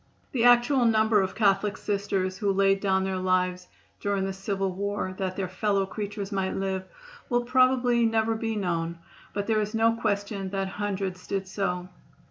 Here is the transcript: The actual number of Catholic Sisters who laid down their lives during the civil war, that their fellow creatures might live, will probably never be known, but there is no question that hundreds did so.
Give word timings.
The 0.31 0.45
actual 0.45 0.85
number 0.85 1.21
of 1.21 1.35
Catholic 1.35 1.77
Sisters 1.77 2.35
who 2.39 2.51
laid 2.51 2.79
down 2.79 3.03
their 3.03 3.19
lives 3.19 3.67
during 3.99 4.25
the 4.25 4.33
civil 4.33 4.71
war, 4.71 5.13
that 5.19 5.35
their 5.35 5.47
fellow 5.47 5.85
creatures 5.85 6.31
might 6.31 6.55
live, 6.55 6.85
will 7.29 7.43
probably 7.43 8.03
never 8.07 8.33
be 8.33 8.55
known, 8.55 8.97
but 9.31 9.45
there 9.45 9.61
is 9.61 9.75
no 9.75 9.91
question 9.93 10.49
that 10.49 10.67
hundreds 10.69 11.27
did 11.27 11.47
so. 11.47 11.87